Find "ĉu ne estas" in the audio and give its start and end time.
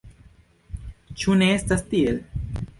1.21-1.87